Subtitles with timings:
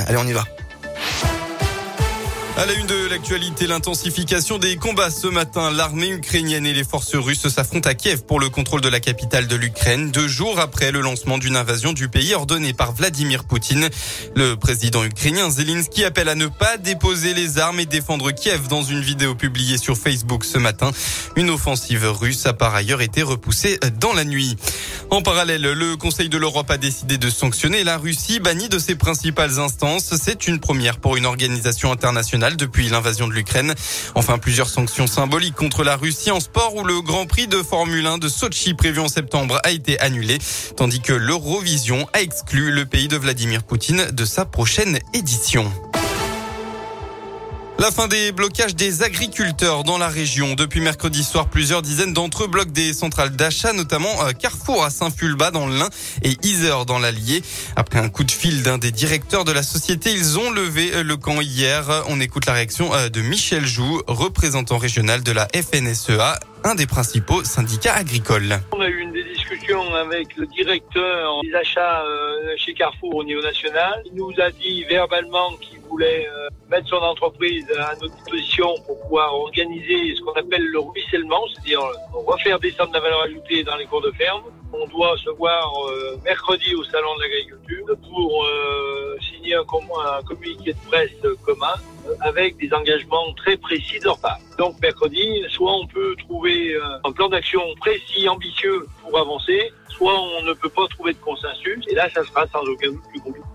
[0.00, 0.44] Allez, on y va.
[2.54, 5.70] À la une de l'actualité, l'intensification des combats ce matin.
[5.70, 9.46] L'armée ukrainienne et les forces russes s'affrontent à Kiev pour le contrôle de la capitale
[9.46, 13.88] de l'Ukraine, deux jours après le lancement d'une invasion du pays ordonnée par Vladimir Poutine.
[14.36, 18.82] Le président ukrainien Zelensky appelle à ne pas déposer les armes et défendre Kiev dans
[18.82, 20.92] une vidéo publiée sur Facebook ce matin.
[21.36, 24.56] Une offensive russe a par ailleurs été repoussée dans la nuit.
[25.08, 28.94] En parallèle, le Conseil de l'Europe a décidé de sanctionner la Russie, bannie de ses
[28.94, 30.14] principales instances.
[30.22, 33.74] C'est une première pour une organisation internationale depuis l'invasion de l'Ukraine.
[34.14, 38.06] Enfin, plusieurs sanctions symboliques contre la Russie en sport où le Grand Prix de Formule
[38.06, 40.38] 1 de Sochi prévu en septembre a été annulé,
[40.76, 45.70] tandis que l'Eurovision a exclu le pays de Vladimir Poutine de sa prochaine édition.
[47.82, 50.54] La fin des blocages des agriculteurs dans la région.
[50.54, 54.90] Depuis mercredi soir, plusieurs dizaines d'entre eux bloquent des centrales d'achat, notamment euh, Carrefour à
[54.90, 55.88] Saint-Fulba dans le Lin
[56.22, 57.42] et Iser dans l'Allier.
[57.74, 61.02] Après un coup de fil d'un des directeurs de la société, ils ont levé euh,
[61.02, 62.04] le camp hier.
[62.06, 66.86] On écoute la réaction euh, de Michel Joux, représentant régional de la FNSEA, un des
[66.86, 68.60] principaux syndicats agricoles.
[68.70, 72.04] On a eu une des discussions avec le directeur des achats
[72.56, 74.02] chez Carrefour au niveau national.
[74.06, 76.41] Il nous a dit verbalement qu'il voulait euh,
[76.72, 81.82] mettre son entreprise à notre disposition pour pouvoir organiser ce qu'on appelle le ruissellement, c'est-à-dire
[82.14, 84.42] refaire descendre la valeur ajoutée dans les cours de ferme.
[84.72, 90.72] On doit se voir euh, mercredi au Salon de l'Agriculture pour euh, signer un, communiqué
[90.72, 91.10] de presse
[91.44, 91.74] commun
[92.20, 94.38] avec des engagements très précis de leur part.
[94.56, 100.42] Donc mercredi, soit on peut trouver un plan d'action précis, ambitieux pour avancer, soit on
[100.42, 103.51] ne peut pas trouver de consensus, et là ça sera sans aucun doute plus compliqué.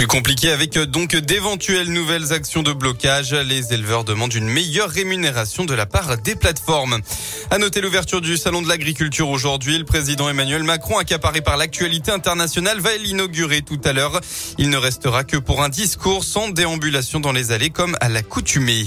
[0.00, 3.34] Plus compliqué avec euh, donc d'éventuelles nouvelles actions de blocage.
[3.34, 7.00] Les éleveurs demandent une meilleure rémunération de la part des plateformes.
[7.50, 9.76] À noter l'ouverture du salon de l'agriculture aujourd'hui.
[9.76, 14.22] Le président Emmanuel Macron, accaparé par l'actualité internationale, va l'inaugurer tout à l'heure.
[14.56, 18.86] Il ne restera que pour un discours sans déambulation dans les allées comme à l'accoutumée.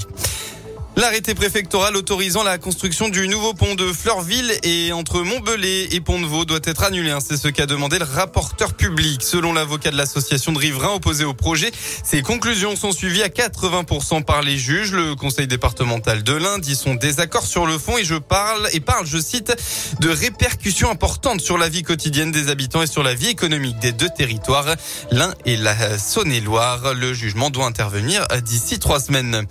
[0.95, 6.45] L'arrêté préfectoral autorisant la construction du nouveau pont de Fleurville et entre Montbelé et Pont-de-Vaux
[6.45, 7.09] doit être annulé.
[7.09, 7.17] Hein.
[7.20, 9.23] C'est ce qu'a demandé le rapporteur public.
[9.23, 11.71] Selon l'avocat de l'association de riverains opposés au projet,
[12.03, 14.92] ces conclusions sont suivies à 80% par les juges.
[14.92, 18.80] Le conseil départemental de l'Inde dit son désaccord sur le fond et je parle, et
[18.80, 19.52] parle, je cite,
[19.99, 23.93] de répercussions importantes sur la vie quotidienne des habitants et sur la vie économique des
[23.93, 24.76] deux territoires.
[25.09, 26.93] L'un et la Saône-et-Loire.
[26.93, 29.48] Le jugement doit intervenir d'ici trois semaines.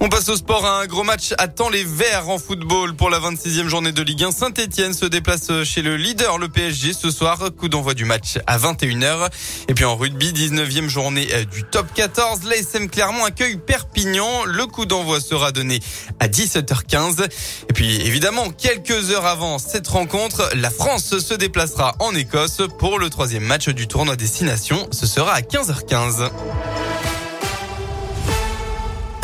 [0.00, 0.66] On passe au sport.
[0.66, 4.32] Un gros match attend les Verts en football pour la 26e journée de Ligue 1.
[4.32, 7.38] Saint-Etienne se déplace chez le leader, le PSG, ce soir.
[7.56, 9.30] Coup d'envoi du match à 21h.
[9.68, 12.40] Et puis en rugby, 19e journée euh, du top 14.
[12.44, 14.44] L'ASM Clermont accueille Perpignan.
[14.44, 15.80] Le coup d'envoi sera donné
[16.20, 17.24] à 17h15.
[17.24, 22.98] Et puis évidemment, quelques heures avant cette rencontre, la France se déplacera en Écosse pour
[22.98, 24.88] le troisième match du tournoi Destination.
[24.90, 26.30] Ce sera à 15h15.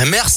[0.06, 0.28] Merci.